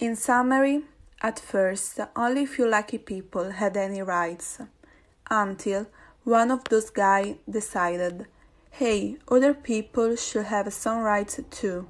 In 0.00 0.16
summary, 0.16 0.84
at 1.20 1.38
first, 1.38 2.00
only 2.16 2.44
a 2.44 2.46
few 2.46 2.66
lucky 2.66 2.96
people 2.96 3.50
had 3.50 3.76
any 3.76 4.00
rights, 4.00 4.58
until 5.30 5.88
one 6.24 6.50
of 6.50 6.64
those 6.70 6.88
guys 6.88 7.34
decided, 7.48 8.26
hey, 8.70 9.18
other 9.30 9.52
people 9.52 10.16
should 10.16 10.46
have 10.46 10.72
some 10.72 11.00
rights 11.00 11.38
too, 11.50 11.86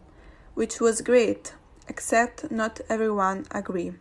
which 0.55 0.81
was 0.81 1.03
great, 1.03 1.55
except 1.87 2.51
not 2.51 2.81
everyone 2.89 3.47
agree. 3.53 3.93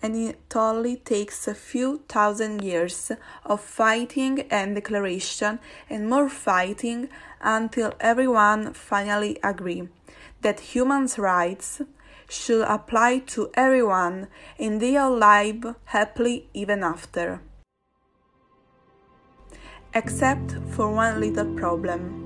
And 0.00 0.14
it 0.14 0.54
only 0.54 0.94
takes 0.94 1.48
a 1.48 1.56
few 1.56 2.02
thousand 2.08 2.62
years 2.62 3.10
of 3.44 3.60
fighting 3.60 4.42
and 4.48 4.76
declaration 4.76 5.58
and 5.90 6.08
more 6.08 6.28
fighting 6.28 7.08
until 7.40 7.94
everyone 7.98 8.74
finally 8.74 9.40
agree 9.42 9.88
that 10.42 10.60
human 10.60 11.08
rights 11.18 11.80
should 12.28 12.66
apply 12.66 13.18
to 13.18 13.50
everyone 13.54 14.28
in 14.58 14.78
their 14.78 15.08
live 15.08 15.74
happily 15.86 16.48
even 16.54 16.82
after. 16.82 17.40
Except 19.94 20.56
for 20.70 20.92
one 20.92 21.20
little 21.20 21.54
problem. 21.54 22.24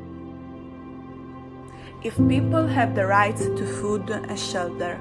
If 2.02 2.16
people 2.28 2.66
have 2.66 2.94
the 2.94 3.06
right 3.06 3.36
to 3.36 3.66
food 3.66 4.08
and 4.08 4.38
shelter, 4.38 4.96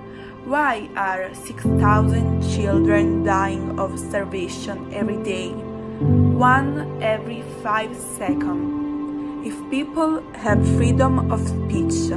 why 0.46 0.90
are 0.96 1.34
6,000 1.34 2.42
children 2.56 3.24
dying 3.24 3.80
of 3.80 4.00
starvation 4.00 4.94
every 4.94 5.22
day? 5.22 5.52
One 5.52 7.02
every 7.04 7.44
five 7.62 7.96
seconds. 7.96 9.46
If 9.46 9.56
people 9.70 10.24
have 10.34 10.66
freedom 10.76 11.32
of 11.32 11.46
speech, 11.48 12.12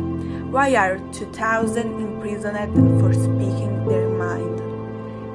why 0.50 0.74
are 0.74 0.98
2,000 1.12 2.00
imprisoned 2.00 3.00
for 3.00 3.14
speaking 3.14 3.86
their 3.86 4.08
mind? 4.08 4.58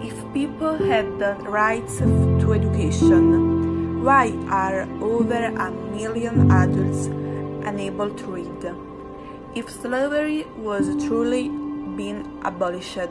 If 0.04 0.16
people 0.34 0.76
had 0.76 1.20
the 1.20 1.36
rights 1.48 2.00
to 2.00 2.54
education, 2.54 4.04
why 4.04 4.34
are 4.50 4.82
over 5.02 5.46
a 5.46 5.72
million 5.72 6.52
adults 6.52 7.06
unable 7.66 8.10
to 8.10 8.26
read? 8.26 8.76
If 9.56 9.70
slavery 9.70 10.48
was 10.58 11.02
truly 11.06 11.48
being 11.96 12.42
abolished, 12.44 13.08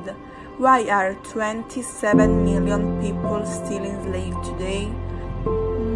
why 0.58 0.86
are 0.90 1.14
27 1.14 2.44
million 2.44 3.00
people 3.00 3.46
still 3.46 3.82
enslaved 3.82 4.44
today? 4.44 4.92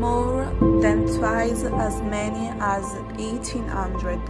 More 0.00 0.46
than 0.80 1.06
twice 1.06 1.64
as 1.64 2.00
many 2.00 2.48
as 2.60 2.94
1800. 3.20 4.20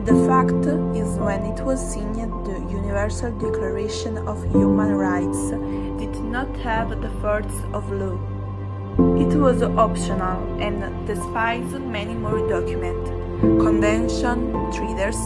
The 0.00 0.14
fact 0.26 0.66
is, 0.96 1.16
when 1.18 1.44
it 1.44 1.60
was 1.64 1.80
signed, 1.80 2.44
the 2.44 2.58
Universal 2.68 3.38
Declaration 3.38 4.18
of 4.26 4.42
Human 4.50 4.94
Rights 4.94 5.50
did 6.00 6.16
not 6.24 6.56
have 6.56 7.00
the 7.00 7.10
force 7.20 7.54
of 7.72 7.88
law. 7.92 8.18
It 9.16 9.36
was 9.38 9.62
optional 9.62 10.60
and 10.60 11.06
despite 11.06 11.70
many 11.80 12.14
more 12.14 12.48
documents, 12.48 13.10
conventions, 13.62 14.76
treaties, 14.76 15.20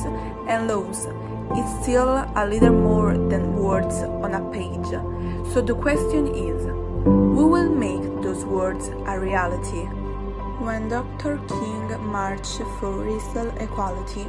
and 0.46 0.68
laws, 0.68 1.08
it's 1.52 1.82
still 1.82 2.10
a 2.36 2.46
little 2.46 2.74
more 2.74 3.16
than 3.16 3.56
words 3.56 4.02
on 4.02 4.34
a 4.34 4.44
page. 4.52 4.90
So 5.54 5.62
the 5.62 5.74
question 5.74 6.26
is, 6.28 6.64
who 7.04 7.46
will 7.46 7.70
make 7.70 8.02
those 8.22 8.44
words 8.44 8.88
a 9.06 9.18
reality? 9.18 9.86
When 10.58 10.88
Dr. 10.88 11.38
King 11.48 12.06
marched 12.06 12.60
for 12.78 12.90
racial 12.90 13.48
equality, 13.58 14.26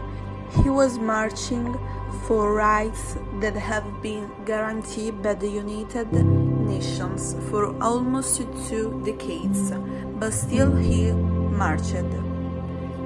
he 0.63 0.69
was 0.69 0.97
marching 0.97 1.77
for 2.25 2.53
rights 2.53 3.17
that 3.39 3.55
have 3.55 4.01
been 4.01 4.29
guaranteed 4.45 5.21
by 5.21 5.33
the 5.33 5.47
United 5.47 6.11
Nations 6.13 7.35
for 7.49 7.75
almost 7.81 8.41
two 8.67 9.01
decades, 9.05 9.71
but 10.19 10.31
still 10.33 10.75
he 10.75 11.11
marched. 11.11 12.05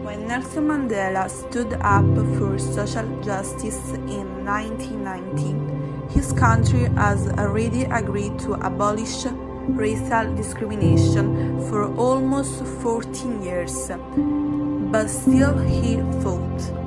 When 0.06 0.28
Nelson 0.28 0.68
Mandela 0.68 1.30
stood 1.30 1.74
up 1.82 2.06
for 2.38 2.58
social 2.58 3.22
justice 3.22 3.92
in 4.10 4.44
1990, 4.46 6.14
his 6.14 6.34
country 6.34 6.86
has 6.96 7.28
already 7.30 7.84
agreed 7.84 8.40
to 8.40 8.54
abolish 8.54 9.26
racial 9.70 10.36
discrimination 10.36 11.62
for 11.70 11.94
almost 11.96 12.64
14 12.82 13.44
years, 13.44 13.92
but 14.92 15.08
still 15.08 15.58
he 15.60 15.98
fought. 16.22 16.81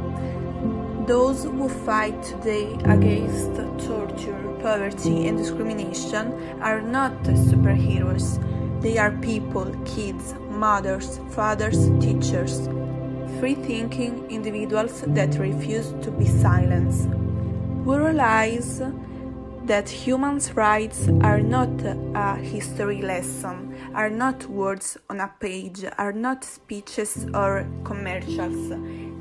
Those 1.07 1.45
who 1.45 1.69
fight 1.69 2.23
today 2.23 2.73
against 2.85 3.55
torture, 3.87 4.41
poverty, 4.63 5.29
and 5.29 5.37
discrimination 5.37 6.33
are 6.63 6.81
not 6.81 7.13
superheroes. 7.25 8.41
They 8.81 8.97
are 8.97 9.11
people, 9.11 9.67
kids, 9.85 10.35
mothers, 10.49 11.21
fathers, 11.33 11.91
teachers, 12.01 12.69
free 13.39 13.55
thinking 13.55 14.31
individuals 14.31 15.03
that 15.09 15.39
refuse 15.39 15.93
to 16.01 16.11
be 16.11 16.25
silenced. 16.25 17.09
We 17.85 17.97
realize 17.97 18.81
that 19.67 19.89
human 19.89 20.41
rights 20.55 21.09
are 21.21 21.41
not 21.41 21.69
a 22.15 22.37
history 22.37 23.03
lesson, 23.03 23.77
are 23.95 24.09
not 24.09 24.47
words 24.47 24.97
on 25.11 25.21
a 25.21 25.31
page, 25.39 25.85
are 25.99 26.13
not 26.13 26.45
speeches 26.45 27.27
or 27.35 27.67
commercials. 27.85 28.73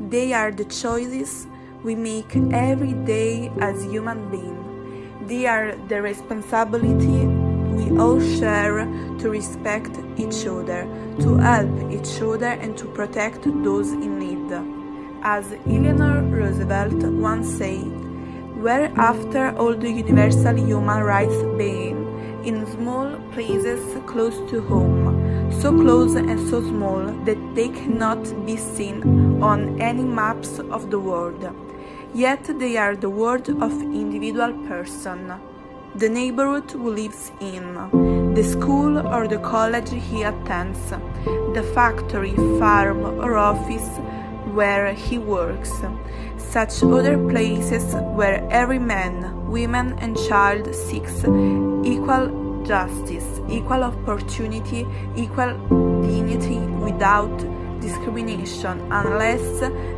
They 0.10 0.32
are 0.32 0.52
the 0.52 0.66
choices 0.66 1.48
we 1.84 1.96
make 1.96 2.36
every 2.54 2.94
day 2.94 3.52
as 3.60 3.84
human 3.84 4.30
beings. 4.32 5.28
They 5.28 5.46
are 5.48 5.76
the 5.90 6.02
responsibility 6.02 7.28
we 7.76 7.98
all 7.98 8.22
share 8.22 8.86
to 9.20 9.30
respect 9.30 9.92
each 10.18 10.46
other, 10.48 10.88
to 11.20 11.38
help 11.38 11.92
each 11.92 12.22
other, 12.22 12.54
and 12.64 12.78
to 12.78 12.86
protect 12.86 13.44
those 13.64 13.92
in 13.92 14.20
need. 14.20 14.52
As 15.24 15.52
Eleanor 15.66 16.22
Roosevelt 16.24 17.04
once 17.04 17.50
said, 17.58 17.84
where 18.62 18.92
after 18.96 19.56
all 19.58 19.74
the 19.74 19.92
universal 19.92 20.56
human 20.56 21.04
rights 21.04 21.36
being, 21.58 22.00
in 22.46 22.66
small 22.68 23.10
places 23.32 23.82
close 24.06 24.38
to 24.52 24.62
home, 24.62 25.52
so 25.62 25.72
close 25.72 26.16
and 26.16 26.40
so 26.50 26.62
small 26.62 27.00
that 27.26 27.38
they 27.56 27.70
cannot 27.70 28.24
be 28.46 28.58
seen 28.58 29.42
on 29.42 29.82
any 29.82 30.04
maps 30.04 30.60
of 30.60 30.92
the 30.92 31.00
world 31.00 31.42
yet 32.14 32.44
they 32.60 32.78
are 32.78 32.96
the 32.96 33.10
world 33.10 33.50
of 33.50 33.72
individual 33.82 34.54
person, 34.68 35.34
the 35.96 36.10
neighborhood 36.10 36.70
who 36.72 36.92
lives 36.92 37.32
in, 37.40 37.74
the 38.34 38.44
school 38.44 38.98
or 39.08 39.28
the 39.28 39.40
college 39.40 39.90
he 39.92 40.24
attends, 40.24 40.90
the 41.54 41.72
factory, 41.74 42.36
farm 42.60 43.04
or 43.20 43.38
office 43.38 43.98
where 44.54 44.94
he 44.94 45.18
works, 45.18 45.72
such 46.38 46.84
other 46.84 47.18
places 47.30 47.96
where 48.16 48.48
every 48.52 48.80
man, 48.80 49.50
woman 49.50 49.98
and 50.00 50.18
child 50.28 50.74
seeks 50.76 51.24
equal 51.84 52.64
justice, 52.64 53.42
equal 53.50 53.84
opportunity, 53.84 54.88
equal 55.16 55.54
dignity 56.02 56.60
without 56.60 57.38
discrimination 57.84 58.80
unless 58.92 59.44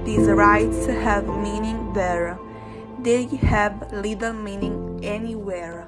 these 0.03 0.27
rights 0.27 0.87
have 0.87 1.27
meaning 1.27 1.93
there. 1.93 2.39
They 2.99 3.25
have 3.45 3.93
little 3.93 4.33
meaning 4.33 4.99
anywhere. 5.03 5.87